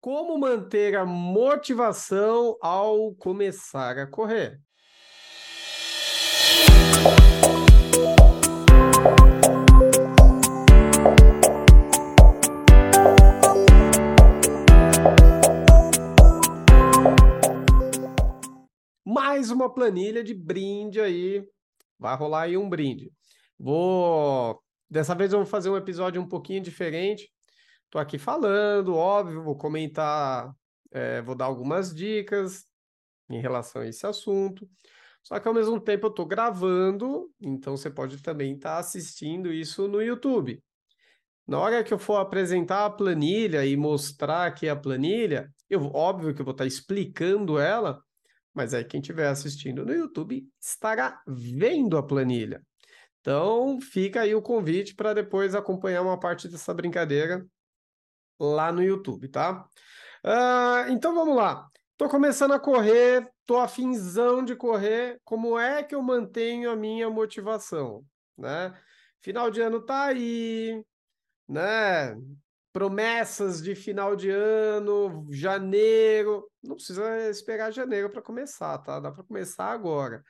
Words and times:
Como 0.00 0.38
manter 0.38 0.96
a 0.96 1.04
motivação 1.04 2.56
ao 2.62 3.12
começar 3.16 3.98
a 3.98 4.06
correr? 4.06 4.60
Mais 19.04 19.50
uma 19.50 19.72
planilha 19.72 20.22
de 20.22 20.32
brinde 20.32 21.00
aí. 21.00 21.44
Vai 21.98 22.16
rolar 22.16 22.42
aí 22.42 22.56
um 22.56 22.68
brinde. 22.68 23.10
Vou. 23.58 24.62
Dessa 24.88 25.12
vez 25.12 25.32
eu 25.32 25.40
vou 25.40 25.46
fazer 25.46 25.70
um 25.70 25.76
episódio 25.76 26.22
um 26.22 26.28
pouquinho 26.28 26.62
diferente. 26.62 27.28
Tô 27.90 27.98
aqui 27.98 28.18
falando, 28.18 28.94
óbvio, 28.94 29.42
vou 29.42 29.56
comentar, 29.56 30.54
é, 30.90 31.22
vou 31.22 31.34
dar 31.34 31.46
algumas 31.46 31.94
dicas 31.94 32.66
em 33.30 33.40
relação 33.40 33.82
a 33.82 33.86
esse 33.86 34.06
assunto. 34.06 34.68
Só 35.22 35.38
que 35.40 35.48
ao 35.48 35.54
mesmo 35.54 35.80
tempo 35.80 36.06
eu 36.06 36.10
estou 36.10 36.26
gravando, 36.26 37.30
então 37.40 37.76
você 37.76 37.90
pode 37.90 38.22
também 38.22 38.54
estar 38.54 38.74
tá 38.74 38.78
assistindo 38.78 39.52
isso 39.52 39.88
no 39.88 40.02
YouTube. 40.02 40.62
Na 41.46 41.58
hora 41.58 41.82
que 41.82 41.92
eu 41.92 41.98
for 41.98 42.16
apresentar 42.16 42.84
a 42.84 42.90
planilha 42.90 43.64
e 43.64 43.74
mostrar 43.74 44.46
aqui 44.46 44.68
a 44.68 44.76
planilha, 44.76 45.50
eu 45.68 45.86
óbvio 45.86 46.34
que 46.34 46.42
eu 46.42 46.44
vou 46.44 46.52
estar 46.52 46.64
tá 46.64 46.68
explicando 46.68 47.58
ela, 47.58 48.02
mas 48.52 48.74
aí 48.74 48.84
quem 48.84 49.00
estiver 49.00 49.28
assistindo 49.28 49.84
no 49.84 49.94
YouTube 49.94 50.46
estará 50.60 51.22
vendo 51.26 51.96
a 51.96 52.02
planilha. 52.02 52.62
Então 53.20 53.80
fica 53.80 54.22
aí 54.22 54.34
o 54.34 54.42
convite 54.42 54.94
para 54.94 55.14
depois 55.14 55.54
acompanhar 55.54 56.02
uma 56.02 56.20
parte 56.20 56.48
dessa 56.48 56.74
brincadeira 56.74 57.46
lá 58.38 58.72
no 58.72 58.82
YouTube, 58.82 59.28
tá? 59.28 59.66
Uh, 60.24 60.90
então 60.90 61.14
vamos 61.14 61.36
lá. 61.36 61.68
Tô 61.96 62.08
começando 62.08 62.52
a 62.52 62.60
correr, 62.60 63.28
tô 63.44 63.58
afinzão 63.58 64.44
de 64.44 64.54
correr. 64.54 65.20
Como 65.24 65.58
é 65.58 65.82
que 65.82 65.94
eu 65.94 66.02
mantenho 66.02 66.70
a 66.70 66.76
minha 66.76 67.10
motivação, 67.10 68.04
né? 68.36 68.72
Final 69.20 69.50
de 69.50 69.60
ano 69.60 69.84
tá 69.84 70.04
aí, 70.04 70.80
né? 71.48 72.16
Promessas 72.72 73.60
de 73.60 73.74
final 73.74 74.14
de 74.14 74.30
ano, 74.30 75.26
janeiro. 75.32 76.48
Não 76.62 76.76
precisa 76.76 77.28
esperar 77.28 77.72
janeiro 77.72 78.10
para 78.10 78.22
começar, 78.22 78.78
tá? 78.78 79.00
Dá 79.00 79.10
para 79.10 79.24
começar 79.24 79.66
agora. 79.66 80.22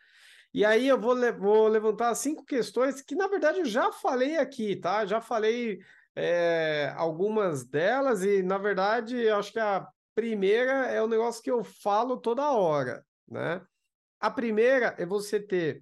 E 0.55 0.65
aí 0.65 0.89
eu 0.89 0.99
vou, 0.99 1.13
le 1.13 1.31
vou 1.33 1.69
levantar 1.69 2.15
cinco 2.15 2.45
questões 2.45 3.03
que, 3.03 3.15
na 3.15 3.29
verdade, 3.29 3.59
eu 3.59 3.67
já 3.67 3.93
falei 3.93 4.39
aqui, 4.39 4.77
tá? 4.77 5.05
Já 5.05 5.21
falei 5.21 5.81
é, 6.19 6.93
algumas 6.97 7.65
delas, 7.65 8.25
e 8.25 8.43
na 8.43 8.59
verdade, 8.59 9.29
acho 9.29 9.53
que 9.53 9.61
a 9.61 9.87
primeira 10.17 10.87
é 10.87 11.01
o 11.01 11.05
um 11.05 11.09
negócio 11.09 11.41
que 11.41 11.51
eu 11.51 11.63
falo 11.63 12.17
toda 12.17 12.51
hora, 12.51 13.07
né? 13.29 13.65
A 14.19 14.29
primeira 14.29 14.97
é 14.99 15.07
você 15.07 15.39
ter 15.39 15.81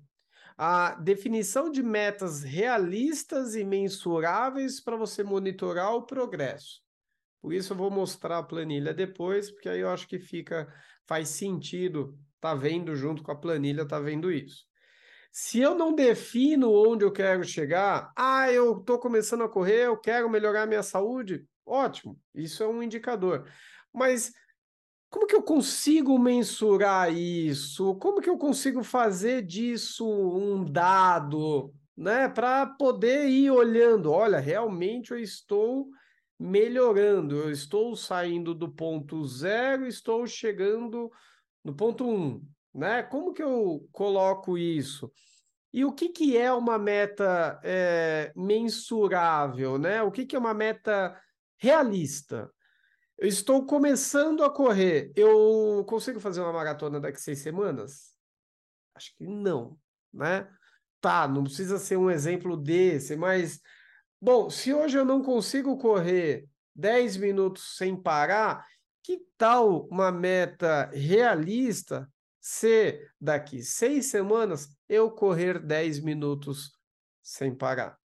a 0.59 0.95
definição 0.97 1.70
de 1.70 1.83
metas 1.83 2.43
realistas 2.43 3.55
e 3.55 3.65
mensuráveis 3.65 4.78
para 4.78 4.97
você 4.97 5.25
monitorar 5.25 5.95
o 5.95 6.05
progresso. 6.05 6.83
Por 7.41 7.55
isso 7.55 7.73
eu 7.73 7.77
vou 7.78 7.91
mostrar 7.91 8.39
a 8.39 8.43
planilha 8.43 8.93
depois, 8.93 9.50
porque 9.50 9.71
aí 9.71 9.81
eu 9.81 9.89
acho 9.89 10.06
que 10.06 10.19
fica 10.19 10.71
faz 11.06 11.31
sentido 11.31 12.19
tá 12.41 12.55
vendo 12.55 12.95
junto 12.95 13.23
com 13.23 13.33
a 13.33 13.37
planilha, 13.37 13.89
tá 13.89 13.98
vendo 13.98 14.31
isso. 14.31 14.66
Se 15.39 15.61
eu 15.61 15.75
não 15.75 15.95
defino 15.95 16.73
onde 16.73 17.05
eu 17.05 17.12
quero 17.12 17.45
chegar, 17.45 18.11
ah, 18.17 18.51
eu 18.51 18.79
estou 18.79 18.98
começando 18.98 19.43
a 19.43 19.48
correr, 19.51 19.84
eu 19.84 19.95
quero 19.95 20.31
melhorar 20.31 20.65
minha 20.65 20.83
saúde, 20.83 21.47
ótimo, 21.67 22.19
isso 22.34 22.62
é 22.62 22.67
um 22.67 22.83
indicador. 22.83 23.47
Mas 23.93 24.33
como 25.11 25.27
que 25.27 25.37
eu 25.37 25.43
consigo 25.43 26.19
mensurar 26.19 27.12
isso? 27.12 27.97
Como 27.97 28.23
que 28.23 28.31
eu 28.31 28.39
consigo 28.39 28.83
fazer 28.83 29.43
disso 29.43 30.09
um 30.09 30.65
dado, 30.65 31.71
né? 31.94 32.31
Para 32.31 32.65
poder 32.65 33.28
ir 33.28 33.50
olhando, 33.50 34.11
olha, 34.12 34.38
realmente 34.38 35.11
eu 35.11 35.19
estou 35.19 35.91
melhorando, 36.38 37.37
eu 37.37 37.50
estou 37.50 37.94
saindo 37.94 38.55
do 38.55 38.72
ponto 38.72 39.22
zero, 39.27 39.87
estou 39.87 40.27
chegando 40.27 41.11
no 41.62 41.75
ponto 41.75 42.09
um, 42.09 42.43
né? 42.76 43.03
Como 43.03 43.32
que 43.32 43.42
eu 43.42 43.88
coloco 43.91 44.59
isso? 44.59 45.10
E 45.72 45.84
o 45.84 45.92
que, 45.92 46.10
que 46.10 46.37
é 46.37 46.53
uma 46.53 46.78
meta 46.78 47.59
é, 47.64 48.32
mensurável, 48.37 49.78
né? 49.78 50.03
O 50.03 50.12
que, 50.12 50.26
que 50.26 50.37
é 50.37 50.38
uma 50.38 50.54
meta 50.54 51.19
realista? 51.59 52.50
Eu 53.19 53.28
estou 53.28 53.64
começando 53.64 54.44
a 54.44 54.50
correr. 54.50 55.10
Eu 55.16 55.84
consigo 55.88 56.20
fazer 56.20 56.41
uma 56.41 56.53
maratona 56.53 57.00
daqui 57.00 57.20
seis 57.20 57.38
semanas? 57.41 58.14
Acho 58.94 59.14
que 59.16 59.26
não, 59.26 59.78
né? 60.12 60.48
Tá, 61.00 61.26
não 61.26 61.44
precisa 61.44 61.78
ser 61.78 61.97
um 61.97 62.10
exemplo 62.10 62.56
desse, 62.56 63.16
mas 63.16 63.60
bom, 64.20 64.50
se 64.50 64.72
hoje 64.72 64.98
eu 64.98 65.04
não 65.04 65.22
consigo 65.22 65.76
correr 65.78 66.48
10 66.75 67.19
minutos 67.19 67.76
sem 67.76 67.94
parar, 67.94 68.66
que 69.03 69.20
tal 69.37 69.87
uma 69.87 70.10
meta 70.10 70.91
realista 70.93 72.10
se 72.49 73.05
daqui 73.21 73.61
seis 73.61 74.07
semanas 74.07 74.69
eu 74.89 75.11
correr 75.11 75.59
10 75.59 75.99
minutos 75.99 76.71
sem 77.21 77.53
parar. 77.53 77.99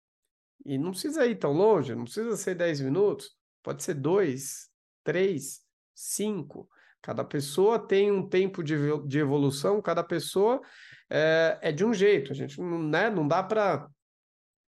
E 0.65 0.79
não 0.79 0.89
precisa 0.89 1.27
ir 1.27 1.35
tão 1.35 1.53
longe, 1.53 1.93
não 1.93 2.05
precisa 2.05 2.35
ser 2.35 2.55
10 2.55 2.81
minutos, 2.81 3.37
pode 3.61 3.83
ser 3.83 3.93
2, 3.93 4.67
3, 5.03 5.61
5. 5.93 6.67
Cada 7.03 7.23
pessoa 7.23 7.77
tem 7.77 8.11
um 8.11 8.27
tempo 8.27 8.63
de, 8.63 8.75
de 9.05 9.19
evolução, 9.19 9.79
cada 9.79 10.03
pessoa 10.03 10.59
é, 11.07 11.59
é 11.61 11.71
de 11.71 11.85
um 11.85 11.93
jeito. 11.93 12.31
A 12.31 12.35
gente 12.35 12.59
não, 12.59 12.81
né, 12.81 13.11
não 13.11 13.27
dá 13.27 13.43
para 13.43 13.87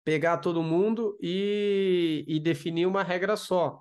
pegar 0.05 0.37
todo 0.37 0.63
mundo 0.63 1.17
e, 1.19 2.27
e 2.29 2.39
definir 2.39 2.85
uma 2.85 3.03
regra 3.03 3.39
só. 3.39 3.81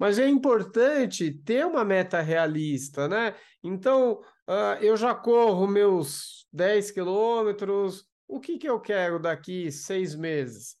Mas 0.00 0.18
é 0.18 0.26
importante 0.26 1.30
ter 1.30 1.66
uma 1.66 1.84
meta 1.84 2.22
realista, 2.22 3.06
né? 3.06 3.34
Então, 3.62 4.22
uh, 4.48 4.80
eu 4.80 4.96
já 4.96 5.14
corro 5.14 5.66
meus 5.66 6.48
10 6.50 6.90
quilômetros. 6.90 8.06
O 8.26 8.40
que, 8.40 8.56
que 8.56 8.66
eu 8.66 8.80
quero 8.80 9.18
daqui 9.18 9.70
seis 9.70 10.14
meses? 10.14 10.74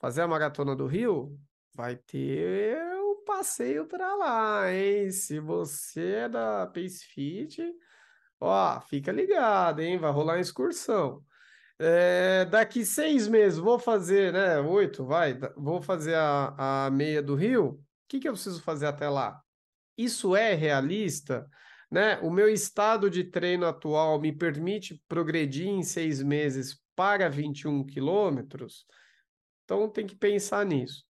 Fazer 0.00 0.22
a 0.22 0.26
maratona 0.26 0.74
do 0.74 0.88
Rio? 0.88 1.38
Vai 1.76 1.94
ter 1.94 2.76
um 2.96 3.22
passeio 3.24 3.86
para 3.86 4.16
lá, 4.16 4.72
hein? 4.72 5.12
Se 5.12 5.38
você 5.38 6.14
é 6.24 6.28
da 6.28 6.66
Pace 6.66 7.04
Fit, 7.04 7.62
ó, 8.40 8.80
fica 8.80 9.12
ligado, 9.12 9.78
hein? 9.78 9.96
Vai 9.96 10.10
rolar 10.10 10.34
uma 10.34 10.40
excursão. 10.40 11.22
É, 11.78 12.44
daqui 12.46 12.84
seis 12.84 13.28
meses, 13.28 13.60
vou 13.60 13.78
fazer, 13.78 14.32
né? 14.32 14.58
Oito, 14.58 15.06
vai, 15.06 15.38
vou 15.56 15.80
fazer 15.80 16.16
a, 16.16 16.86
a 16.86 16.90
meia 16.90 17.22
do 17.22 17.36
Rio 17.36 17.80
que, 18.10 18.18
que 18.18 18.28
eu 18.28 18.32
preciso 18.32 18.60
fazer 18.60 18.86
até 18.86 19.08
lá? 19.08 19.40
Isso 19.96 20.34
é 20.34 20.52
realista? 20.54 21.48
Né? 21.88 22.18
O 22.18 22.30
meu 22.30 22.48
estado 22.48 23.08
de 23.08 23.22
treino 23.22 23.66
atual 23.66 24.20
me 24.20 24.32
permite 24.32 25.00
progredir 25.06 25.68
em 25.68 25.82
seis 25.84 26.20
meses 26.20 26.80
para 26.96 27.28
21 27.28 27.84
quilômetros? 27.84 28.84
Então 29.64 29.88
tem 29.88 30.06
que 30.06 30.16
pensar 30.16 30.66
nisso. 30.66 31.04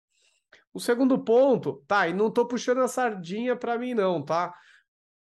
O 0.74 0.78
segundo 0.78 1.18
ponto, 1.24 1.82
tá, 1.86 2.06
e 2.06 2.12
não 2.12 2.28
estou 2.28 2.46
puxando 2.46 2.82
a 2.82 2.88
sardinha 2.88 3.56
para 3.56 3.78
mim 3.78 3.94
não, 3.94 4.22
tá? 4.22 4.54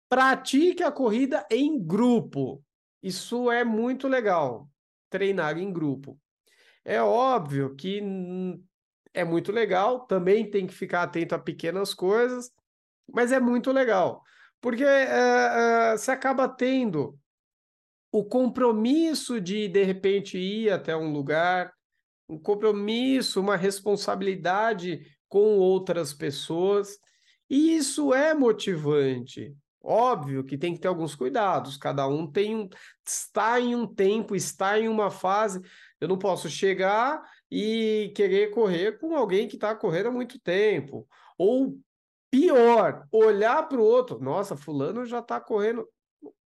Pratique 0.09 0.83
a 0.83 0.91
corrida 0.91 1.45
em 1.49 1.81
grupo. 1.81 2.61
Isso 3.01 3.49
é 3.49 3.63
muito 3.63 4.07
legal, 4.07 4.69
treinar 5.09 5.57
em 5.57 5.71
grupo. 5.71 6.19
É 6.83 7.01
óbvio 7.01 7.75
que 7.75 8.01
é 9.13 9.23
muito 9.23 9.51
legal, 9.51 10.05
também 10.05 10.49
tem 10.49 10.67
que 10.67 10.73
ficar 10.73 11.03
atento 11.03 11.35
a 11.35 11.39
pequenas 11.39 11.93
coisas, 11.93 12.51
mas 13.11 13.31
é 13.31 13.39
muito 13.39 13.71
legal, 13.71 14.23
porque 14.61 14.83
é, 14.83 15.93
é, 15.93 15.97
você 15.97 16.11
acaba 16.11 16.47
tendo 16.47 17.17
o 18.11 18.23
compromisso 18.23 19.39
de, 19.39 19.67
de 19.67 19.83
repente, 19.83 20.37
ir 20.37 20.71
até 20.71 20.95
um 20.95 21.11
lugar, 21.11 21.71
um 22.27 22.37
compromisso, 22.37 23.39
uma 23.39 23.55
responsabilidade 23.55 25.01
com 25.27 25.57
outras 25.57 26.13
pessoas, 26.13 26.97
e 27.49 27.75
isso 27.75 28.13
é 28.13 28.33
motivante. 28.33 29.55
Óbvio 29.81 30.43
que 30.43 30.57
tem 30.57 30.73
que 30.73 30.79
ter 30.79 30.87
alguns 30.87 31.15
cuidados, 31.15 31.77
cada 31.77 32.07
um 32.07 32.29
tem 32.29 32.55
um, 32.55 32.69
está 33.05 33.59
em 33.59 33.75
um 33.75 33.87
tempo, 33.87 34.35
está 34.35 34.77
em 34.79 34.89
uma 34.89 35.09
fase. 35.09 35.61
Eu 36.01 36.07
não 36.07 36.17
posso 36.17 36.49
chegar 36.49 37.21
e 37.51 38.11
querer 38.15 38.51
correr 38.51 38.99
com 38.99 39.15
alguém 39.15 39.47
que 39.47 39.55
está 39.55 39.75
correndo 39.75 40.09
há 40.09 40.11
muito 40.11 40.39
tempo. 40.39 41.07
Ou 41.37 41.77
pior, 42.29 43.07
olhar 43.11 43.67
para 43.67 43.79
o 43.79 43.83
outro, 43.83 44.19
nossa, 44.19 44.55
fulano 44.55 45.05
já 45.05 45.19
está 45.19 45.39
correndo. 45.39 45.87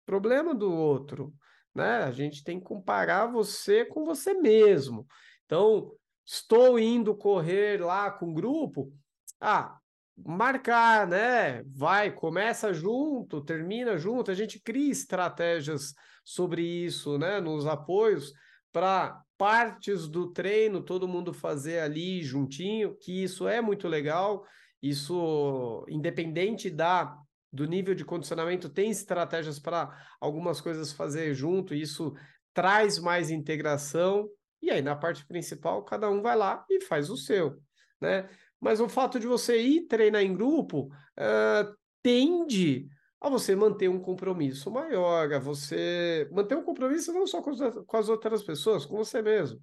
Problema 0.06 0.54
do 0.54 0.72
outro, 0.72 1.34
né? 1.74 2.04
A 2.04 2.12
gente 2.12 2.44
tem 2.44 2.60
que 2.60 2.66
comparar 2.66 3.28
você 3.28 3.86
com 3.86 4.04
você 4.04 4.34
mesmo. 4.34 5.08
Então, 5.46 5.92
estou 6.26 6.78
indo 6.78 7.16
correr 7.16 7.82
lá 7.82 8.12
com 8.12 8.30
o 8.32 8.34
grupo. 8.34 8.92
Ah, 9.40 9.78
marcar, 10.18 11.08
né? 11.08 11.64
Vai, 11.64 12.12
começa 12.12 12.74
junto, 12.74 13.44
termina 13.44 13.98
junto, 13.98 14.32
a 14.32 14.34
gente 14.34 14.60
cria 14.60 14.92
estratégias 14.92 15.94
sobre 16.24 16.62
isso, 16.62 17.18
né? 17.18 17.40
Nos 17.40 17.66
apoios 17.66 18.34
para 18.72 19.22
partes 19.42 20.08
do 20.08 20.32
treino 20.32 20.84
todo 20.84 21.08
mundo 21.08 21.34
fazer 21.34 21.80
ali 21.80 22.22
juntinho, 22.22 22.96
que 22.96 23.24
isso 23.24 23.48
é 23.48 23.60
muito 23.60 23.88
legal. 23.88 24.46
Isso, 24.80 25.84
independente 25.90 26.70
da 26.70 27.18
do 27.52 27.66
nível 27.66 27.96
de 27.96 28.06
condicionamento, 28.06 28.70
tem 28.70 28.92
estratégias 28.92 29.58
para 29.58 29.90
algumas 30.22 30.62
coisas 30.62 30.94
fazer 30.94 31.34
junto, 31.34 31.74
isso 31.74 32.14
traz 32.54 33.00
mais 33.00 33.32
integração. 33.32 34.30
E 34.62 34.70
aí, 34.70 34.80
na 34.80 34.96
parte 34.96 35.26
principal, 35.26 35.84
cada 35.84 36.08
um 36.08 36.22
vai 36.22 36.36
lá 36.36 36.64
e 36.70 36.80
faz 36.80 37.10
o 37.10 37.18
seu, 37.18 37.60
né? 38.00 38.30
Mas 38.60 38.80
o 38.80 38.88
fato 38.88 39.20
de 39.20 39.26
você 39.26 39.60
ir 39.60 39.88
treinar 39.88 40.22
em 40.22 40.36
grupo 40.36 40.92
uh, 41.18 41.76
tende 42.04 42.88
a 43.22 43.30
você 43.30 43.56
manter 43.56 43.88
um 43.88 44.00
compromisso 44.00 44.72
maior, 44.72 45.32
a 45.32 45.38
você 45.38 46.28
manter 46.32 46.58
um 46.58 46.64
compromisso 46.64 47.14
não 47.14 47.28
só 47.28 47.40
com, 47.40 47.56
com 47.86 47.98
as 47.98 48.10
outras 48.10 48.42
pessoas, 48.42 48.84
com 48.84 48.98
você 48.98 49.22
mesmo. 49.22 49.62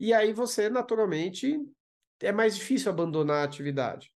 E 0.00 0.12
aí 0.12 0.32
você, 0.32 0.68
naturalmente, 0.68 1.56
é 2.20 2.32
mais 2.32 2.56
difícil 2.56 2.90
abandonar 2.90 3.42
a 3.42 3.44
atividade. 3.44 4.12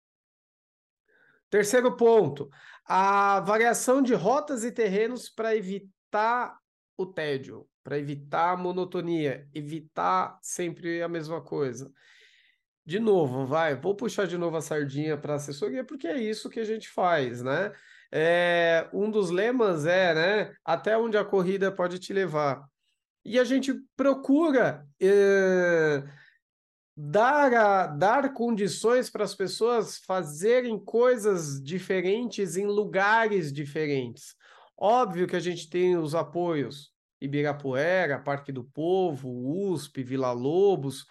Terceiro 1.49 1.96
ponto, 1.96 2.50
a 2.84 3.38
variação 3.40 4.02
de 4.02 4.12
rotas 4.12 4.64
e 4.64 4.72
terrenos 4.72 5.31
para 5.31 5.54
evitar 5.54 6.58
o 6.96 7.06
tédio, 7.06 7.66
para 7.84 7.96
evitar 7.96 8.50
a 8.52 8.56
monotonia, 8.56 9.49
evitar 9.54 10.37
sempre 10.43 11.00
a 11.00 11.08
mesma 11.08 11.40
coisa. 11.40 11.93
De 12.84 12.99
novo, 12.99 13.46
vai, 13.46 13.76
vou 13.76 13.94
puxar 13.94 14.26
de 14.26 14.37
novo 14.37 14.56
a 14.56 14.61
sardinha 14.61 15.16
para 15.16 15.34
assessoria, 15.34 15.84
porque 15.84 16.08
é 16.08 16.19
isso 16.19 16.50
que 16.50 16.58
a 16.58 16.64
gente 16.64 16.88
faz, 16.88 17.40
né? 17.40 17.72
É, 18.10 18.88
um 18.93 19.10
dos 19.10 19.31
lemas 19.31 19.87
é, 19.87 20.14
né? 20.14 20.55
Até 20.64 20.96
onde 20.96 21.16
a 21.16 21.25
corrida 21.25 21.70
pode 21.70 21.99
te 21.99 22.12
levar. 22.12 22.64
E 23.25 23.38
a 23.38 23.44
gente 23.44 23.75
procura 23.96 24.87
é, 25.00 26.02
dar, 26.96 27.52
a, 27.52 27.87
dar 27.87 28.32
condições 28.32 29.10
para 29.10 29.25
as 29.25 29.34
pessoas 29.34 29.99
fazerem 29.99 30.82
coisas 30.82 31.62
diferentes 31.62 32.56
em 32.56 32.66
lugares 32.66 33.52
diferentes. 33.52 34.34
Óbvio 34.76 35.26
que 35.26 35.37
a 35.37 35.40
gente 35.40 35.69
tem 35.69 35.96
os 35.96 36.14
apoios 36.14 36.93
Ibirapuera, 37.20 38.20
Parque 38.20 38.52
do 38.52 38.64
Povo, 38.64 39.28
USP, 39.28 40.02
Vila 40.02 40.32
Lobos, 40.32 41.04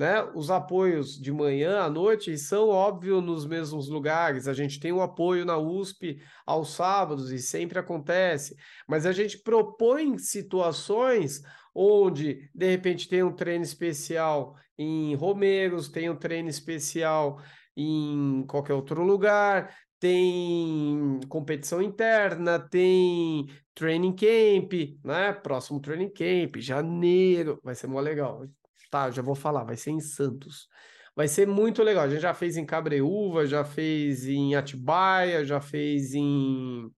né? 0.00 0.22
Os 0.34 0.50
apoios 0.50 1.20
de 1.20 1.30
manhã 1.30 1.80
à 1.80 1.90
noite 1.90 2.38
são 2.38 2.70
óbvio 2.70 3.20
nos 3.20 3.44
mesmos 3.44 3.86
lugares. 3.86 4.48
A 4.48 4.54
gente 4.54 4.80
tem 4.80 4.92
o 4.92 5.02
apoio 5.02 5.44
na 5.44 5.58
USP 5.58 6.22
aos 6.46 6.70
sábados 6.70 7.30
e 7.30 7.38
sempre 7.38 7.78
acontece, 7.78 8.56
mas 8.88 9.04
a 9.04 9.12
gente 9.12 9.36
propõe 9.42 10.16
situações 10.16 11.42
onde 11.74 12.48
de 12.54 12.70
repente 12.70 13.10
tem 13.10 13.22
um 13.22 13.30
treino 13.30 13.62
especial 13.62 14.56
em 14.78 15.14
Romeiros, 15.16 15.90
tem 15.90 16.08
um 16.08 16.16
treino 16.16 16.48
especial 16.48 17.38
em 17.76 18.42
qualquer 18.48 18.72
outro 18.72 19.02
lugar, 19.02 19.76
tem 19.98 21.20
competição 21.28 21.82
interna, 21.82 22.58
tem 22.58 23.48
training 23.74 24.16
camp, 24.16 24.72
né? 25.04 25.34
Próximo 25.34 25.78
training 25.78 26.08
camp, 26.08 26.56
janeiro, 26.56 27.60
vai 27.62 27.74
ser 27.74 27.86
mó 27.86 28.00
legal. 28.00 28.46
Tá, 28.90 29.10
já 29.10 29.22
vou 29.22 29.34
falar, 29.34 29.64
vai 29.64 29.76
ser 29.76 29.92
em 29.92 30.00
Santos. 30.00 30.68
Vai 31.14 31.28
ser 31.28 31.46
muito 31.46 31.82
legal. 31.82 32.04
A 32.04 32.08
gente 32.08 32.22
já 32.22 32.34
fez 32.34 32.56
em 32.56 32.66
Cabreúva, 32.66 33.46
já 33.46 33.64
fez 33.64 34.26
em 34.26 34.54
Atibaia, 34.54 35.44
já 35.44 35.60
fez 35.60 36.14
em, 36.14 36.90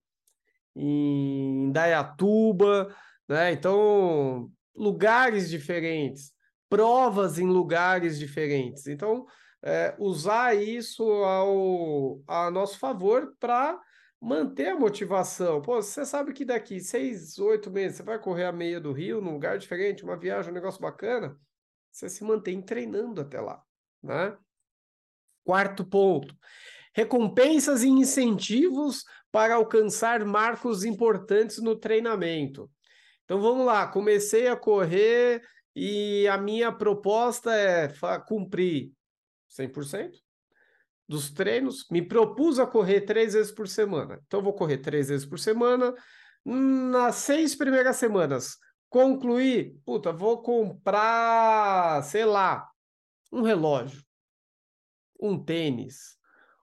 em 0.75 1.71
Dayatuba, 1.71 2.93
né? 3.27 3.51
Então, 3.51 4.49
lugares 4.75 5.49
diferentes, 5.49 6.31
provas 6.69 7.37
em 7.37 7.47
lugares 7.47 8.17
diferentes. 8.17 8.87
Então, 8.87 9.25
é, 9.63 9.95
usar 9.99 10.55
isso 10.55 11.03
ao, 11.03 12.21
a 12.27 12.51
nosso 12.51 12.77
favor 12.79 13.35
para 13.39 13.79
manter 14.21 14.69
a 14.69 14.79
motivação. 14.79 15.61
Pô, 15.61 15.81
você 15.81 16.05
sabe 16.05 16.33
que 16.33 16.45
daqui 16.45 16.79
seis, 16.79 17.37
oito 17.39 17.69
meses 17.69 17.97
você 17.97 18.03
vai 18.03 18.19
correr 18.19 18.45
a 18.45 18.51
meia 18.51 18.79
do 18.79 18.93
Rio, 18.93 19.21
num 19.21 19.33
lugar 19.33 19.57
diferente, 19.57 20.03
uma 20.03 20.17
viagem, 20.17 20.51
um 20.51 20.53
negócio 20.53 20.81
bacana, 20.81 21.37
você 21.93 22.09
se 22.09 22.23
mantém 22.23 22.59
treinando 22.59 23.21
até 23.21 23.39
lá, 23.39 23.63
né? 24.01 24.35
Quarto 25.45 25.85
ponto. 25.85 26.35
Recompensas 26.95 27.83
e 27.83 27.87
incentivos 27.87 29.03
para 29.31 29.55
alcançar 29.55 30.25
marcos 30.25 30.83
importantes 30.83 31.59
no 31.59 31.75
treinamento. 31.75 32.69
Então 33.23 33.39
vamos 33.39 33.65
lá, 33.65 33.87
comecei 33.87 34.47
a 34.47 34.55
correr 34.55 35.41
e 35.75 36.27
a 36.27 36.37
minha 36.37 36.71
proposta 36.71 37.55
é 37.55 37.89
cumprir 38.27 38.91
100% 39.49 40.11
dos 41.07 41.31
treinos. 41.31 41.85
Me 41.91 42.01
propus 42.01 42.59
a 42.59 42.65
correr 42.65 43.01
três 43.01 43.33
vezes 43.33 43.51
por 43.51 43.67
semana. 43.67 44.19
Então 44.25 44.41
vou 44.41 44.53
correr 44.53 44.79
três 44.79 45.09
vezes 45.09 45.25
por 45.25 45.39
semana. 45.39 45.93
Nas 46.45 47.15
seis 47.15 47.55
primeiras 47.55 47.97
semanas, 47.97 48.57
concluir, 48.93 49.75
puta, 49.83 50.13
vou 50.13 50.43
comprar, 50.43 52.03
sei 52.03 52.25
lá, 52.25 52.69
um 53.31 53.41
relógio, 53.41 54.03
um 55.19 55.43
tênis, 55.43 56.15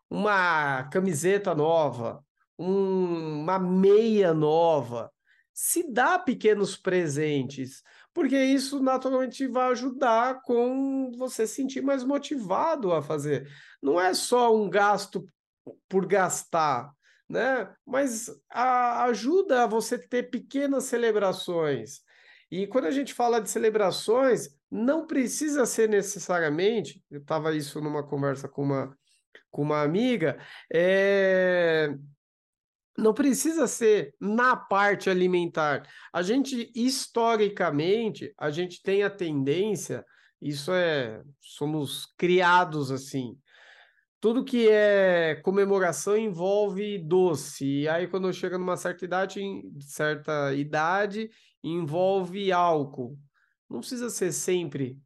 uma 0.09 0.85
camiseta 0.85 1.57
nova, 1.57 2.25
um, 2.57 3.41
uma 3.41 3.59
meia 3.59 4.33
nova 4.33 5.13
se 5.53 5.93
dá 5.93 6.21
pequenos 6.21 6.77
presentes, 6.77 7.83
porque 8.15 8.39
isso 8.39 8.81
naturalmente 8.81 9.49
vai 9.49 9.73
ajudar 9.73 10.41
com 10.43 11.11
você 11.19 11.49
se 11.49 11.55
sentir 11.57 11.83
mais 11.83 12.05
motivado 12.05 12.93
a 12.93 13.03
fazer. 13.03 13.51
Não 13.83 14.01
é 14.01 14.15
só 14.15 14.55
um 14.55 14.71
gasto 14.71 15.27
por 15.89 16.07
gastar, 16.07 16.93
né? 17.29 17.75
Mas 17.85 18.31
a, 18.49 19.03
ajuda 19.07 19.65
a 19.65 19.67
você 19.67 19.99
ter 19.99 20.31
pequenas 20.31 20.85
celebrações. 20.85 22.09
E 22.51 22.67
quando 22.67 22.87
a 22.87 22.91
gente 22.91 23.15
fala 23.15 23.41
de 23.41 23.49
celebrações, 23.49 24.49
não 24.71 25.07
precisa 25.07 25.65
ser 25.67 25.89
necessariamente, 25.89 27.03
eu 27.11 27.21
estava 27.21 27.55
isso 27.55 27.81
numa 27.81 28.03
conversa 28.03 28.49
com 28.49 28.63
uma, 28.63 28.97
com 29.51 29.63
uma 29.63 29.83
amiga, 29.83 30.39
é, 30.73 31.95
não 32.99 33.15
precisa 33.15 33.67
ser 33.67 34.15
na 34.21 34.57
parte 34.57 35.09
alimentar. 35.09 35.89
A 36.13 36.23
gente, 36.23 36.71
historicamente, 36.75 38.33
a 38.37 38.51
gente 38.51 38.83
tem 38.83 39.03
a 39.03 39.11
tendência, 39.11 40.05
isso 40.41 40.73
é, 40.73 41.23
somos 41.41 42.07
criados 42.17 42.91
assim. 42.91 43.37
Tudo 44.21 44.45
que 44.45 44.69
é 44.69 45.37
comemoração 45.37 46.17
envolve 46.17 46.99
doce. 46.99 47.65
E 47.65 47.89
aí, 47.89 48.07
quando 48.07 48.33
chega 48.35 48.59
numa 48.59 48.77
certa 48.77 49.05
idade, 49.05 49.41
certa 49.81 50.53
idade, 50.55 51.31
envolve 51.63 52.53
álcool. 52.53 53.19
Não 53.69 53.81
precisa 53.81 54.11
ser 54.11 54.33
sempre. 54.33 54.99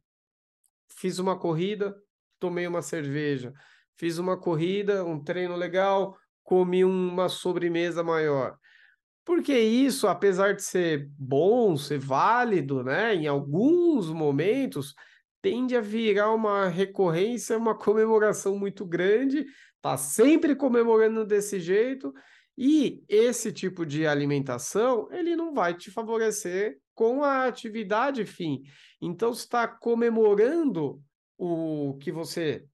Fiz 0.89 1.17
uma 1.17 1.39
corrida, 1.39 1.95
tomei 2.39 2.67
uma 2.67 2.81
cerveja. 2.81 3.53
Fiz 3.95 4.17
uma 4.17 4.37
corrida, 4.37 5.05
um 5.05 5.23
treino 5.23 5.55
legal, 5.55 6.17
comi 6.43 6.83
uma 6.83 7.29
sobremesa 7.29 8.03
maior. 8.03 8.57
Porque 9.23 9.57
isso, 9.57 10.07
apesar 10.07 10.53
de 10.55 10.61
ser 10.61 11.09
bom, 11.17 11.77
ser 11.77 11.97
válido, 11.99 12.83
né, 12.83 13.15
em 13.15 13.27
alguns 13.27 14.09
momentos, 14.09 14.93
tende 15.45 15.77
a 15.77 15.81
virar 15.81 16.33
uma 16.33 16.67
recorrência, 16.67 17.55
uma 17.55 17.75
comemoração 17.77 18.57
muito 18.57 18.83
grande, 18.83 19.45
tá 19.79 19.95
sempre 19.95 20.55
comemorando 20.55 21.23
desse 21.23 21.59
jeito, 21.59 22.11
e 22.57 23.03
esse 23.07 23.53
tipo 23.53 23.85
de 23.85 24.07
alimentação, 24.07 25.07
ele 25.11 25.35
não 25.35 25.53
vai 25.53 25.75
te 25.75 25.91
favorecer 25.91 26.79
com 26.95 27.23
a 27.23 27.45
atividade 27.45 28.25
fim. 28.25 28.63
Então, 28.99 29.29
está 29.33 29.67
comemorando 29.67 30.99
o 31.37 31.95
que 32.01 32.11
você, 32.11 32.65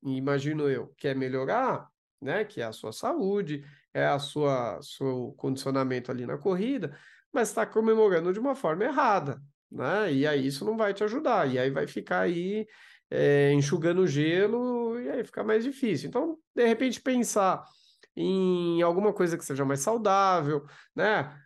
imagino 0.00 0.70
eu, 0.70 0.94
quer 0.96 1.16
melhorar, 1.16 1.88
né? 2.22 2.44
Que 2.44 2.60
é 2.60 2.64
a 2.64 2.72
sua 2.72 2.92
saúde, 2.92 3.64
é 3.92 4.06
a 4.06 4.20
sua 4.20 4.78
seu 4.82 5.34
condicionamento 5.36 6.12
ali 6.12 6.24
na 6.24 6.38
corrida, 6.38 6.96
mas 7.32 7.48
está 7.48 7.66
comemorando 7.66 8.32
de 8.32 8.38
uma 8.38 8.54
forma 8.54 8.84
errada, 8.84 9.42
né? 9.74 10.12
E 10.12 10.26
aí 10.26 10.46
isso 10.46 10.64
não 10.64 10.76
vai 10.76 10.94
te 10.94 11.04
ajudar, 11.04 11.50
e 11.52 11.58
aí 11.58 11.70
vai 11.70 11.86
ficar 11.86 12.20
aí 12.20 12.66
é, 13.10 13.52
enxugando 13.52 14.06
gelo 14.06 15.00
e 15.00 15.10
aí 15.10 15.24
fica 15.24 15.44
mais 15.44 15.64
difícil. 15.64 16.08
Então, 16.08 16.38
de 16.54 16.66
repente, 16.66 17.00
pensar 17.00 17.64
em 18.16 18.82
alguma 18.82 19.12
coisa 19.12 19.36
que 19.36 19.44
seja 19.44 19.64
mais 19.64 19.80
saudável, 19.80 20.64
né? 20.94 21.36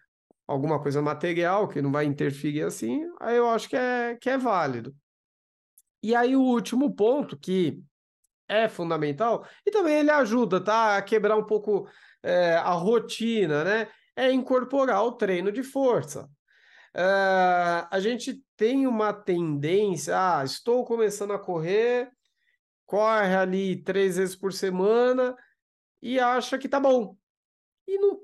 Alguma 0.46 0.80
coisa 0.82 1.02
material 1.02 1.68
que 1.68 1.82
não 1.82 1.92
vai 1.92 2.04
interferir 2.06 2.62
assim, 2.62 3.02
aí 3.20 3.36
eu 3.36 3.48
acho 3.48 3.68
que 3.68 3.76
é, 3.76 4.16
que 4.16 4.30
é 4.30 4.38
válido. 4.38 4.94
E 6.02 6.14
aí 6.14 6.36
o 6.36 6.42
último 6.42 6.94
ponto 6.94 7.36
que 7.36 7.82
é 8.48 8.68
fundamental 8.68 9.46
e 9.66 9.70
também 9.70 9.98
ele 9.98 10.10
ajuda, 10.10 10.62
tá? 10.62 10.96
A 10.96 11.02
quebrar 11.02 11.36
um 11.36 11.44
pouco 11.44 11.88
é, 12.22 12.56
a 12.56 12.72
rotina, 12.72 13.64
né? 13.64 13.88
É 14.16 14.32
incorporar 14.32 15.04
o 15.04 15.12
treino 15.12 15.52
de 15.52 15.62
força. 15.62 16.28
Uh, 16.98 17.86
a 17.92 18.00
gente 18.00 18.42
tem 18.56 18.84
uma 18.84 19.12
tendência, 19.12 20.16
ah, 20.16 20.44
estou 20.44 20.84
começando 20.84 21.32
a 21.32 21.38
correr, 21.38 22.10
corre 22.84 23.36
ali 23.36 23.80
três 23.80 24.16
vezes 24.16 24.34
por 24.34 24.52
semana 24.52 25.36
e 26.02 26.18
acha 26.18 26.58
que 26.58 26.68
tá 26.68 26.80
bom. 26.80 27.16
E 27.86 27.96
não 27.98 28.18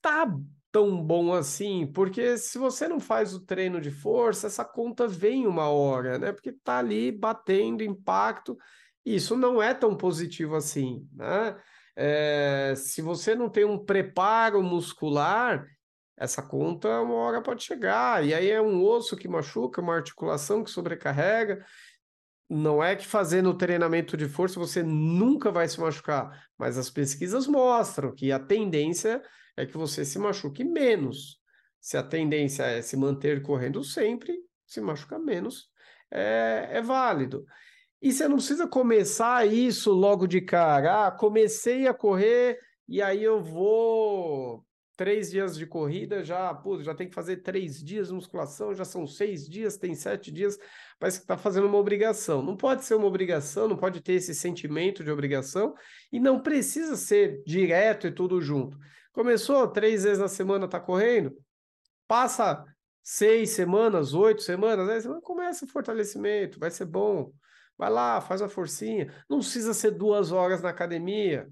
tá 0.00 0.32
tão 0.70 1.04
bom 1.04 1.34
assim, 1.34 1.88
porque 1.92 2.38
se 2.38 2.56
você 2.56 2.86
não 2.86 3.00
faz 3.00 3.34
o 3.34 3.44
treino 3.44 3.80
de 3.80 3.90
força, 3.90 4.46
essa 4.46 4.64
conta 4.64 5.08
vem 5.08 5.44
uma 5.44 5.68
hora, 5.68 6.16
né? 6.16 6.32
Porque 6.32 6.52
tá 6.52 6.78
ali 6.78 7.10
batendo 7.10 7.82
impacto, 7.82 8.56
isso 9.04 9.36
não 9.36 9.60
é 9.60 9.74
tão 9.74 9.96
positivo 9.96 10.54
assim, 10.54 11.04
né? 11.12 11.60
É, 11.96 12.74
se 12.76 13.02
você 13.02 13.34
não 13.34 13.50
tem 13.50 13.64
um 13.64 13.84
preparo 13.84 14.62
muscular, 14.62 15.66
essa 16.20 16.42
conta 16.42 17.00
uma 17.00 17.14
hora 17.14 17.40
pode 17.40 17.64
chegar, 17.64 18.22
e 18.24 18.34
aí 18.34 18.50
é 18.50 18.60
um 18.60 18.84
osso 18.84 19.16
que 19.16 19.26
machuca, 19.26 19.80
uma 19.80 19.96
articulação 19.96 20.62
que 20.62 20.70
sobrecarrega, 20.70 21.64
não 22.46 22.84
é 22.84 22.94
que 22.94 23.06
fazendo 23.06 23.56
treinamento 23.56 24.16
de 24.18 24.28
força 24.28 24.60
você 24.60 24.82
nunca 24.82 25.50
vai 25.50 25.66
se 25.66 25.80
machucar, 25.80 26.46
mas 26.58 26.76
as 26.76 26.90
pesquisas 26.90 27.46
mostram 27.46 28.14
que 28.14 28.30
a 28.30 28.38
tendência 28.38 29.22
é 29.56 29.64
que 29.64 29.78
você 29.78 30.04
se 30.04 30.18
machuque 30.18 30.62
menos. 30.62 31.40
Se 31.80 31.96
a 31.96 32.02
tendência 32.02 32.64
é 32.64 32.82
se 32.82 32.96
manter 32.96 33.40
correndo 33.40 33.82
sempre, 33.82 34.36
se 34.66 34.80
machucar 34.80 35.18
menos 35.18 35.70
é, 36.10 36.68
é 36.72 36.82
válido. 36.82 37.46
E 38.02 38.12
você 38.12 38.28
não 38.28 38.36
precisa 38.36 38.66
começar 38.66 39.46
isso 39.46 39.92
logo 39.92 40.26
de 40.26 40.40
cara. 40.40 41.06
Ah, 41.06 41.10
comecei 41.10 41.86
a 41.86 41.94
correr 41.94 42.58
e 42.88 43.00
aí 43.00 43.22
eu 43.22 43.40
vou 43.40 44.64
três 45.00 45.30
dias 45.30 45.56
de 45.56 45.64
corrida, 45.64 46.22
já, 46.22 46.52
pô, 46.52 46.78
já 46.82 46.94
tem 46.94 47.08
que 47.08 47.14
fazer 47.14 47.38
três 47.38 47.82
dias 47.82 48.08
de 48.08 48.12
musculação, 48.12 48.74
já 48.74 48.84
são 48.84 49.06
seis 49.06 49.48
dias, 49.48 49.78
tem 49.78 49.94
sete 49.94 50.30
dias, 50.30 50.58
parece 50.98 51.20
que 51.20 51.24
está 51.24 51.38
fazendo 51.38 51.66
uma 51.66 51.78
obrigação. 51.78 52.42
Não 52.42 52.54
pode 52.54 52.84
ser 52.84 52.96
uma 52.96 53.06
obrigação, 53.06 53.66
não 53.66 53.78
pode 53.78 54.02
ter 54.02 54.12
esse 54.12 54.34
sentimento 54.34 55.02
de 55.02 55.10
obrigação 55.10 55.74
e 56.12 56.20
não 56.20 56.38
precisa 56.38 56.96
ser 56.96 57.42
direto 57.46 58.08
e 58.08 58.12
tudo 58.12 58.42
junto. 58.42 58.76
Começou 59.10 59.66
três 59.68 60.04
vezes 60.04 60.18
na 60.18 60.28
semana, 60.28 60.68
tá 60.68 60.78
correndo, 60.78 61.34
passa 62.06 62.62
seis 63.02 63.52
semanas, 63.52 64.12
oito 64.12 64.42
semanas, 64.42 64.86
aí 64.86 65.00
você 65.00 65.08
começa 65.22 65.64
o 65.64 65.68
fortalecimento, 65.68 66.60
vai 66.60 66.70
ser 66.70 66.84
bom. 66.84 67.32
Vai 67.78 67.88
lá, 67.88 68.20
faz 68.20 68.42
uma 68.42 68.50
forcinha. 68.50 69.10
Não 69.30 69.38
precisa 69.38 69.72
ser 69.72 69.92
duas 69.92 70.30
horas 70.30 70.60
na 70.60 70.68
academia. 70.68 71.50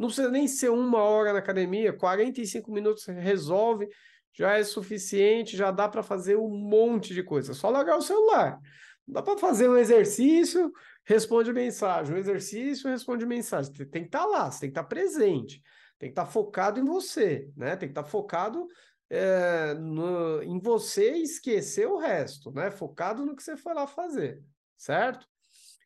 Não 0.00 0.06
precisa 0.06 0.30
nem 0.30 0.48
ser 0.48 0.70
uma 0.70 1.02
hora 1.02 1.30
na 1.30 1.40
academia, 1.40 1.92
45 1.92 2.72
minutos 2.72 3.04
resolve, 3.04 3.86
já 4.32 4.56
é 4.56 4.64
suficiente, 4.64 5.58
já 5.58 5.70
dá 5.70 5.90
para 5.90 6.02
fazer 6.02 6.38
um 6.38 6.48
monte 6.48 7.12
de 7.12 7.22
coisa. 7.22 7.52
Só 7.52 7.68
largar 7.68 7.98
o 7.98 8.00
celular. 8.00 8.58
Dá 9.06 9.22
para 9.22 9.36
fazer 9.36 9.68
um 9.68 9.76
exercício, 9.76 10.72
responde 11.04 11.52
mensagem. 11.52 12.14
Um 12.14 12.16
exercício, 12.16 12.88
responde 12.88 13.26
mensagem. 13.26 13.74
Tem 13.74 14.00
que 14.00 14.08
estar 14.08 14.20
tá 14.20 14.24
lá, 14.24 14.50
você 14.50 14.60
tem 14.60 14.70
que 14.70 14.72
estar 14.72 14.84
tá 14.84 14.88
presente, 14.88 15.62
tem 15.98 16.08
que 16.08 16.12
estar 16.12 16.24
tá 16.24 16.30
focado 16.30 16.80
em 16.80 16.84
você, 16.84 17.50
né? 17.54 17.76
Tem 17.76 17.86
que 17.86 17.92
estar 17.92 18.04
focado 18.04 18.66
é, 19.10 19.74
no, 19.74 20.42
em 20.42 20.58
você 20.58 21.18
e 21.18 21.24
esquecer 21.24 21.86
o 21.86 21.98
resto, 21.98 22.50
né? 22.52 22.70
Focado 22.70 23.26
no 23.26 23.36
que 23.36 23.42
você 23.42 23.54
foi 23.54 23.74
lá 23.74 23.86
fazer, 23.86 24.42
certo? 24.78 25.26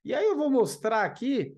E 0.04 0.14
aí 0.14 0.24
eu 0.24 0.36
vou 0.36 0.48
mostrar 0.48 1.02
aqui 1.02 1.56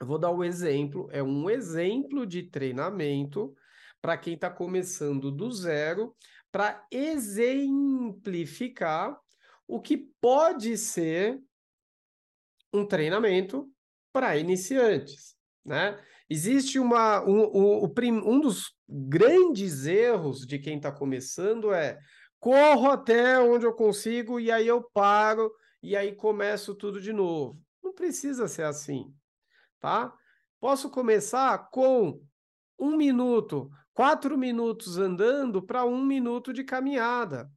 eu 0.00 0.06
vou 0.06 0.18
dar 0.18 0.30
um 0.30 0.42
exemplo, 0.44 1.08
é 1.10 1.22
um 1.22 1.50
exemplo 1.50 2.26
de 2.26 2.44
treinamento 2.44 3.54
para 4.00 4.16
quem 4.16 4.34
está 4.34 4.48
começando 4.48 5.32
do 5.32 5.50
zero, 5.50 6.14
para 6.52 6.86
exemplificar 6.90 9.18
o 9.66 9.80
que 9.80 9.96
pode 10.20 10.78
ser 10.78 11.40
um 12.72 12.86
treinamento 12.86 13.68
para 14.12 14.36
iniciantes, 14.36 15.34
né? 15.64 16.00
Existe 16.30 16.78
uma 16.78 17.24
um, 17.24 17.84
um, 17.84 17.90
um 18.06 18.40
dos 18.40 18.72
grandes 18.88 19.86
erros 19.86 20.46
de 20.46 20.58
quem 20.58 20.76
está 20.76 20.92
começando 20.92 21.72
é 21.72 21.98
corro 22.38 22.90
até 22.90 23.40
onde 23.40 23.64
eu 23.66 23.72
consigo 23.72 24.38
e 24.38 24.52
aí 24.52 24.66
eu 24.66 24.82
paro 24.92 25.50
e 25.82 25.96
aí 25.96 26.14
começo 26.14 26.74
tudo 26.74 27.00
de 27.00 27.10
novo. 27.12 27.58
Não 27.82 27.94
precisa 27.94 28.46
ser 28.46 28.64
assim 28.64 29.14
tá? 29.80 30.12
Posso 30.60 30.90
começar 30.90 31.70
com 31.70 32.20
um 32.78 32.96
minuto, 32.96 33.70
quatro 33.92 34.36
minutos 34.36 34.98
andando 34.98 35.62
para 35.62 35.84
um 35.84 36.04
minuto 36.04 36.52
de 36.52 36.64
caminhada. 36.64 37.50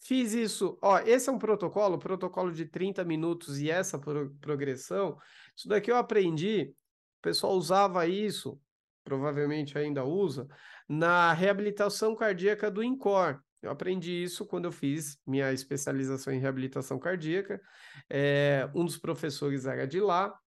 Fiz 0.00 0.34
isso, 0.34 0.78
ó, 0.82 0.98
esse 0.98 1.30
é 1.30 1.32
um 1.32 1.38
protocolo, 1.38 1.98
protocolo 1.98 2.52
de 2.52 2.66
30 2.66 3.02
minutos 3.04 3.58
e 3.58 3.70
essa 3.70 3.98
pro 3.98 4.34
progressão. 4.38 5.16
Isso 5.56 5.66
daqui 5.66 5.90
eu 5.90 5.96
aprendi, 5.96 6.74
o 7.18 7.22
pessoal 7.22 7.54
usava 7.54 8.06
isso, 8.06 8.60
provavelmente 9.02 9.78
ainda 9.78 10.04
usa, 10.04 10.46
na 10.86 11.32
reabilitação 11.32 12.14
cardíaca 12.14 12.70
do 12.70 12.82
INCOR. 12.82 13.40
Eu 13.62 13.70
aprendi 13.70 14.22
isso 14.22 14.44
quando 14.44 14.66
eu 14.66 14.72
fiz 14.72 15.18
minha 15.26 15.50
especialização 15.52 16.34
em 16.34 16.38
reabilitação 16.38 16.98
cardíaca. 16.98 17.58
É, 18.10 18.68
um 18.74 18.84
dos 18.84 18.98
professores 18.98 19.64
era 19.64 19.86
de 19.86 20.00
lá, 20.00 20.38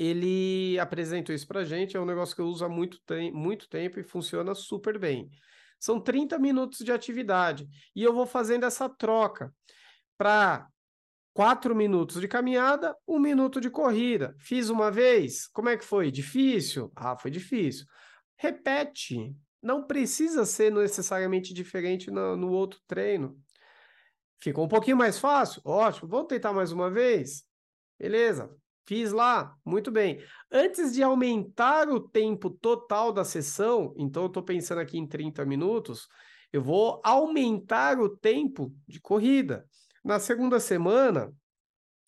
ele 0.00 0.78
apresentou 0.78 1.34
isso 1.34 1.46
para 1.46 1.62
gente, 1.62 1.94
é 1.94 2.00
um 2.00 2.06
negócio 2.06 2.34
que 2.34 2.40
eu 2.40 2.46
uso 2.46 2.64
há 2.64 2.68
muito, 2.70 2.98
te 3.06 3.30
muito 3.32 3.68
tempo 3.68 4.00
e 4.00 4.02
funciona 4.02 4.54
super 4.54 4.98
bem. 4.98 5.30
São 5.78 6.00
30 6.00 6.38
minutos 6.38 6.78
de 6.78 6.90
atividade 6.90 7.68
e 7.94 8.02
eu 8.02 8.14
vou 8.14 8.24
fazendo 8.24 8.64
essa 8.64 8.88
troca 8.88 9.54
para 10.16 10.66
quatro 11.34 11.76
minutos 11.76 12.18
de 12.18 12.26
caminhada, 12.26 12.96
um 13.06 13.18
minuto 13.18 13.60
de 13.60 13.68
corrida. 13.68 14.34
Fiz 14.38 14.70
uma 14.70 14.90
vez, 14.90 15.46
como 15.48 15.68
é 15.68 15.76
que 15.76 15.84
foi? 15.84 16.10
Difícil? 16.10 16.90
Ah, 16.96 17.14
foi 17.14 17.30
difícil. 17.30 17.84
Repete, 18.38 19.36
não 19.62 19.86
precisa 19.86 20.46
ser 20.46 20.72
necessariamente 20.72 21.52
diferente 21.52 22.10
no, 22.10 22.38
no 22.38 22.50
outro 22.50 22.80
treino. 22.86 23.38
Ficou 24.38 24.64
um 24.64 24.68
pouquinho 24.68 24.96
mais 24.96 25.18
fácil? 25.18 25.60
Ótimo, 25.62 26.08
vamos 26.08 26.28
tentar 26.28 26.54
mais 26.54 26.72
uma 26.72 26.90
vez? 26.90 27.44
Beleza, 27.98 28.50
Fiz 28.90 29.12
lá, 29.12 29.56
muito 29.64 29.88
bem. 29.88 30.20
Antes 30.50 30.92
de 30.92 31.00
aumentar 31.00 31.88
o 31.88 32.00
tempo 32.00 32.50
total 32.50 33.12
da 33.12 33.24
sessão, 33.24 33.94
então 33.96 34.24
eu 34.24 34.26
estou 34.26 34.42
pensando 34.42 34.80
aqui 34.80 34.98
em 34.98 35.06
30 35.06 35.46
minutos, 35.46 36.08
eu 36.52 36.60
vou 36.60 37.00
aumentar 37.04 38.00
o 38.00 38.08
tempo 38.08 38.74
de 38.88 39.00
corrida. 39.00 39.64
Na 40.04 40.18
segunda 40.18 40.58
semana, 40.58 41.32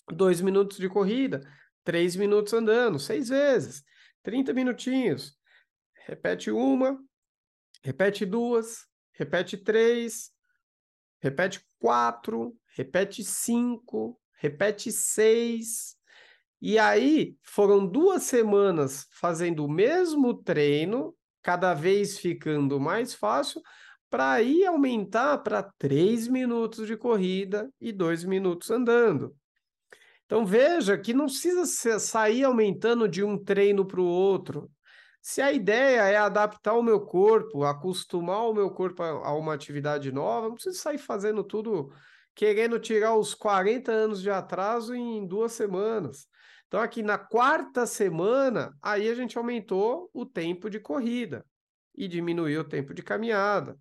dois 0.08 0.40
minutos 0.40 0.76
de 0.76 0.88
corrida, 0.88 1.40
três 1.84 2.16
minutos 2.16 2.52
andando, 2.52 2.98
seis 2.98 3.28
vezes, 3.28 3.84
30 4.24 4.52
minutinhos. 4.52 5.38
Repete 6.04 6.50
uma, 6.50 6.98
repete 7.80 8.26
duas, 8.26 8.88
repete 9.12 9.56
três, 9.56 10.32
repete 11.20 11.64
quatro, 11.78 12.58
repete 12.74 13.22
cinco, 13.22 14.20
repete 14.40 14.90
seis, 14.90 15.96
e 16.64 16.78
aí 16.78 17.36
foram 17.42 17.84
duas 17.84 18.22
semanas 18.22 19.08
fazendo 19.10 19.64
o 19.64 19.68
mesmo 19.68 20.32
treino, 20.32 21.12
cada 21.42 21.74
vez 21.74 22.20
ficando 22.20 22.78
mais 22.78 23.12
fácil, 23.12 23.60
para 24.08 24.30
aí 24.30 24.64
aumentar 24.64 25.38
para 25.38 25.60
três 25.76 26.28
minutos 26.28 26.86
de 26.86 26.96
corrida 26.96 27.68
e 27.80 27.90
dois 27.90 28.22
minutos 28.22 28.70
andando. 28.70 29.34
Então 30.24 30.46
veja 30.46 30.96
que 30.96 31.12
não 31.12 31.26
precisa 31.26 31.98
sair 31.98 32.44
aumentando 32.44 33.08
de 33.08 33.24
um 33.24 33.36
treino 33.36 33.84
para 33.84 34.00
o 34.00 34.06
outro. 34.06 34.70
Se 35.20 35.42
a 35.42 35.52
ideia 35.52 36.02
é 36.02 36.16
adaptar 36.16 36.74
o 36.74 36.82
meu 36.82 37.00
corpo, 37.00 37.64
acostumar 37.64 38.48
o 38.48 38.54
meu 38.54 38.70
corpo 38.70 39.02
a 39.02 39.34
uma 39.34 39.52
atividade 39.52 40.12
nova, 40.12 40.46
não 40.46 40.54
precisa 40.54 40.78
sair 40.78 40.98
fazendo 40.98 41.42
tudo, 41.42 41.92
querendo 42.36 42.78
tirar 42.78 43.16
os 43.16 43.34
40 43.34 43.90
anos 43.90 44.22
de 44.22 44.30
atraso 44.30 44.94
em 44.94 45.26
duas 45.26 45.52
semanas. 45.52 46.28
Então, 46.72 46.80
aqui 46.80 47.02
na 47.02 47.18
quarta 47.18 47.84
semana, 47.84 48.74
aí 48.80 49.06
a 49.06 49.14
gente 49.14 49.36
aumentou 49.36 50.08
o 50.10 50.24
tempo 50.24 50.70
de 50.70 50.80
corrida 50.80 51.44
e 51.94 52.08
diminuiu 52.08 52.62
o 52.62 52.66
tempo 52.66 52.94
de 52.94 53.02
caminhada. 53.02 53.76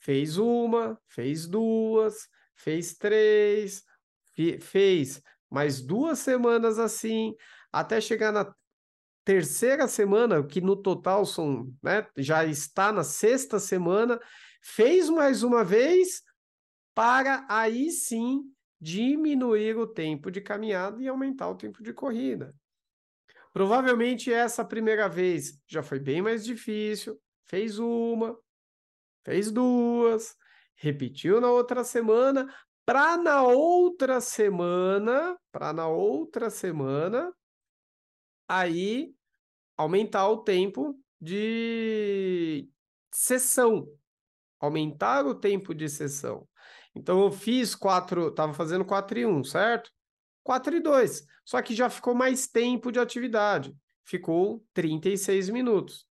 Fez 0.00 0.36
uma, 0.36 1.00
fez 1.06 1.46
duas, 1.46 2.28
fez 2.56 2.96
três, 2.96 3.84
fez 4.60 5.22
mais 5.48 5.80
duas 5.80 6.18
semanas 6.18 6.80
assim, 6.80 7.36
até 7.72 8.00
chegar 8.00 8.32
na 8.32 8.52
terceira 9.24 9.86
semana, 9.86 10.44
que 10.44 10.60
no 10.60 10.74
total 10.74 11.24
são, 11.24 11.72
né, 11.80 12.04
já 12.16 12.44
está 12.44 12.90
na 12.90 13.04
sexta 13.04 13.60
semana, 13.60 14.18
fez 14.60 15.08
mais 15.08 15.44
uma 15.44 15.62
vez 15.62 16.20
para 16.96 17.46
aí 17.48 17.92
sim 17.92 18.42
diminuir 18.84 19.78
o 19.78 19.86
tempo 19.86 20.30
de 20.30 20.42
caminhada 20.42 21.02
e 21.02 21.08
aumentar 21.08 21.48
o 21.48 21.54
tempo 21.56 21.82
de 21.82 21.90
corrida. 21.94 22.54
Provavelmente 23.50 24.30
essa 24.30 24.62
primeira 24.62 25.08
vez 25.08 25.58
já 25.66 25.82
foi 25.82 25.98
bem 25.98 26.20
mais 26.20 26.44
difícil, 26.44 27.18
fez 27.46 27.78
uma, 27.78 28.38
fez 29.24 29.50
duas, 29.50 30.36
repetiu 30.74 31.40
na 31.40 31.50
outra 31.50 31.82
semana, 31.82 32.46
para 32.84 33.16
na 33.16 33.42
outra 33.42 34.20
semana, 34.20 35.34
para 35.50 35.72
na 35.72 35.88
outra 35.88 36.50
semana, 36.50 37.32
aí 38.46 39.14
aumentar 39.78 40.28
o 40.28 40.44
tempo 40.44 40.94
de 41.18 42.68
sessão, 43.10 43.88
aumentar 44.60 45.24
o 45.24 45.34
tempo 45.34 45.74
de 45.74 45.88
sessão. 45.88 46.46
Então 46.94 47.20
eu 47.22 47.30
fiz 47.32 47.74
quatro, 47.74 48.28
estava 48.28 48.54
fazendo 48.54 48.84
4 48.84 49.18
e 49.18 49.26
1, 49.26 49.44
certo? 49.44 49.90
4 50.42 50.76
e 50.76 50.80
2. 50.80 51.26
Só 51.44 51.60
que 51.60 51.74
já 51.74 51.90
ficou 51.90 52.14
mais 52.14 52.46
tempo 52.46 52.92
de 52.92 52.98
atividade. 52.98 53.74
Ficou 54.04 54.64
36 54.72 55.48
minutos. 55.48 56.06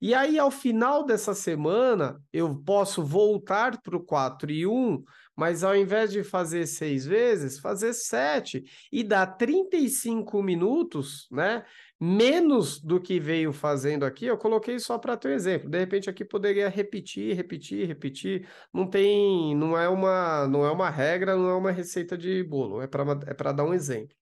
E 0.00 0.14
aí, 0.14 0.38
ao 0.38 0.50
final 0.50 1.04
dessa 1.04 1.34
semana, 1.34 2.20
eu 2.32 2.54
posso 2.62 3.02
voltar 3.02 3.80
para 3.80 3.96
o 3.96 4.04
4 4.04 4.50
e 4.50 4.66
1, 4.66 5.02
mas 5.36 5.62
ao 5.62 5.76
invés 5.76 6.10
de 6.10 6.24
fazer 6.24 6.66
seis 6.66 7.04
vezes, 7.04 7.58
fazer 7.58 7.92
sete 7.92 8.64
e 8.90 9.04
dar 9.04 9.26
35 9.26 10.42
minutos, 10.42 11.28
né? 11.30 11.64
Menos 12.00 12.80
do 12.80 13.00
que 13.00 13.20
veio 13.20 13.52
fazendo 13.52 14.04
aqui, 14.04 14.26
eu 14.26 14.36
coloquei 14.36 14.78
só 14.78 14.98
para 14.98 15.16
ter 15.16 15.28
um 15.28 15.32
exemplo. 15.32 15.68
De 15.68 15.78
repente, 15.78 16.10
aqui 16.10 16.24
poderia 16.24 16.68
repetir, 16.68 17.34
repetir, 17.34 17.86
repetir. 17.86 18.48
Não 18.72 18.88
tem, 18.88 19.54
não 19.54 19.76
é 19.78 19.88
uma, 19.88 20.46
não 20.48 20.64
é 20.64 20.70
uma 20.70 20.90
regra, 20.90 21.36
não 21.36 21.48
é 21.50 21.54
uma 21.54 21.70
receita 21.70 22.16
de 22.16 22.42
bolo, 22.42 22.82
é 22.82 22.86
para 22.86 23.04
é 23.26 23.34
para 23.34 23.52
dar 23.52 23.64
um 23.64 23.74
exemplo. 23.74 24.16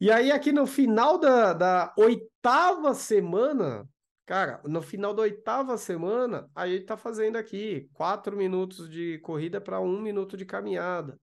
E 0.00 0.10
aí, 0.10 0.30
aqui 0.32 0.52
no 0.52 0.66
final 0.66 1.18
da, 1.18 1.52
da 1.52 1.94
oitava 1.96 2.92
semana, 2.94 3.88
Cara, 4.26 4.60
no 4.64 4.80
final 4.80 5.12
da 5.12 5.22
oitava 5.22 5.76
semana, 5.76 6.50
aí 6.54 6.72
ele 6.72 6.84
tá 6.84 6.96
fazendo 6.96 7.36
aqui 7.36 7.90
quatro 7.92 8.36
minutos 8.36 8.88
de 8.88 9.18
corrida 9.18 9.60
para 9.60 9.80
um 9.80 10.00
minuto 10.00 10.36
de 10.36 10.46
caminhada. 10.46 11.20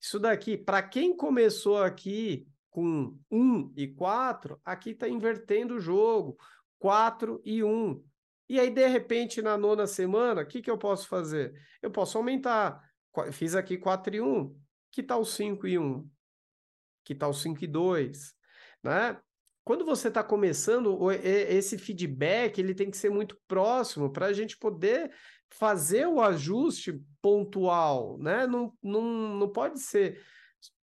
Isso 0.00 0.18
daqui, 0.18 0.56
para 0.56 0.82
quem 0.82 1.16
começou 1.16 1.82
aqui 1.82 2.46
com 2.68 3.18
um 3.30 3.72
e 3.76 3.88
quatro, 3.88 4.60
aqui 4.64 4.90
está 4.90 5.08
invertendo 5.08 5.76
o 5.76 5.80
jogo, 5.80 6.36
quatro 6.78 7.40
e 7.44 7.64
um. 7.64 8.04
E 8.46 8.60
aí, 8.60 8.68
de 8.68 8.86
repente, 8.86 9.40
na 9.40 9.56
nona 9.56 9.86
semana, 9.86 10.42
o 10.42 10.46
que, 10.46 10.60
que 10.60 10.70
eu 10.70 10.76
posso 10.76 11.08
fazer? 11.08 11.54
Eu 11.80 11.90
posso 11.90 12.18
aumentar. 12.18 12.82
Fiz 13.32 13.54
aqui 13.54 13.78
4 13.78 14.16
e 14.16 14.20
1. 14.20 14.54
Que 14.90 15.02
tal 15.02 15.24
5 15.24 15.66
e 15.66 15.78
1? 15.78 16.10
Que 17.04 17.14
tal 17.14 17.32
5 17.32 17.64
e 17.64 17.66
2? 17.66 18.34
Né? 18.82 19.18
Quando 19.64 19.84
você 19.84 20.08
está 20.08 20.22
começando, 20.22 21.10
esse 21.10 21.78
feedback 21.78 22.58
ele 22.58 22.74
tem 22.74 22.90
que 22.90 22.96
ser 22.96 23.10
muito 23.10 23.38
próximo 23.48 24.10
para 24.10 24.26
a 24.26 24.32
gente 24.32 24.58
poder 24.58 25.10
fazer 25.48 26.06
o 26.06 26.20
ajuste 26.20 27.00
pontual, 27.22 28.18
né? 28.18 28.46
Não, 28.46 28.72
não, 28.82 29.02
não 29.36 29.48
pode 29.48 29.80
ser 29.80 30.20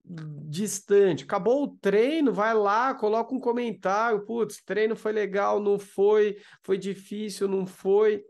distante. 0.04 1.24
Acabou 1.24 1.64
o 1.64 1.76
treino, 1.78 2.32
vai 2.32 2.54
lá, 2.54 2.94
coloca 2.94 3.34
um 3.34 3.40
comentário, 3.40 4.24
putz, 4.24 4.62
treino 4.64 4.94
foi 4.94 5.12
legal, 5.12 5.60
não 5.60 5.78
foi, 5.78 6.38
foi 6.62 6.78
difícil, 6.78 7.48
não 7.48 7.66
foi. 7.66 8.24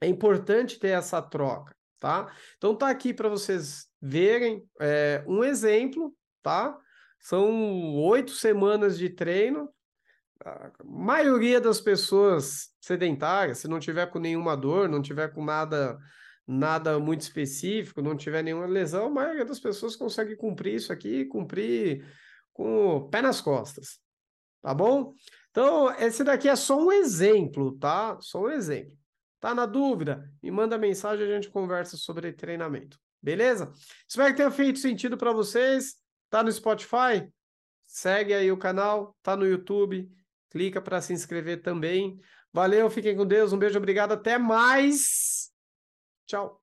É 0.00 0.06
importante 0.06 0.78
ter 0.78 0.88
essa 0.88 1.22
troca, 1.22 1.74
tá? 1.98 2.30
Então 2.56 2.74
tá 2.74 2.88
aqui 2.88 3.14
para 3.14 3.28
vocês 3.28 3.88
verem 4.00 4.64
é, 4.80 5.24
um 5.26 5.44
exemplo, 5.44 6.14
tá? 6.42 6.78
São 7.20 7.94
oito 7.96 8.32
semanas 8.32 8.98
de 8.98 9.10
treino. 9.10 9.68
A 10.44 10.70
maioria 10.84 11.60
das 11.60 11.80
pessoas 11.80 12.70
sedentárias, 12.80 13.58
se 13.58 13.68
não 13.68 13.80
tiver 13.80 14.06
com 14.06 14.18
nenhuma 14.18 14.56
dor, 14.56 14.88
não 14.88 15.02
tiver 15.02 15.32
com 15.32 15.44
nada 15.44 15.98
nada 16.46 16.98
muito 16.98 17.22
específico, 17.22 18.00
não 18.00 18.16
tiver 18.16 18.42
nenhuma 18.42 18.66
lesão, 18.66 19.06
a 19.06 19.10
maioria 19.10 19.44
das 19.44 19.58
pessoas 19.58 19.96
consegue 19.96 20.36
cumprir 20.36 20.74
isso 20.74 20.92
aqui, 20.92 21.24
cumprir 21.24 22.06
com 22.52 22.96
o 22.96 23.08
pé 23.08 23.20
nas 23.20 23.40
costas. 23.40 23.98
Tá 24.62 24.72
bom? 24.72 25.14
Então, 25.50 25.90
esse 25.98 26.22
daqui 26.22 26.48
é 26.48 26.56
só 26.56 26.78
um 26.78 26.92
exemplo, 26.92 27.76
tá? 27.78 28.16
Só 28.20 28.42
um 28.42 28.50
exemplo. 28.50 28.96
Tá 29.40 29.54
na 29.54 29.66
dúvida? 29.66 30.30
Me 30.42 30.50
manda 30.50 30.78
mensagem 30.78 31.26
a 31.26 31.34
gente 31.34 31.50
conversa 31.50 31.96
sobre 31.96 32.32
treinamento. 32.32 32.98
Beleza? 33.20 33.72
Espero 34.08 34.30
que 34.30 34.36
tenha 34.36 34.50
feito 34.50 34.78
sentido 34.78 35.16
para 35.16 35.32
vocês. 35.32 35.96
Tá 36.30 36.42
no 36.42 36.50
Spotify? 36.50 37.30
Segue 37.84 38.34
aí 38.34 38.50
o 38.50 38.58
canal, 38.58 39.16
tá 39.22 39.36
no 39.36 39.46
YouTube, 39.46 40.10
clica 40.50 40.80
para 40.80 41.00
se 41.00 41.12
inscrever 41.12 41.62
também. 41.62 42.20
Valeu, 42.52 42.90
fiquem 42.90 43.16
com 43.16 43.26
Deus, 43.26 43.52
um 43.52 43.58
beijo, 43.58 43.78
obrigado, 43.78 44.12
até 44.12 44.38
mais. 44.38 45.52
Tchau. 46.26 46.60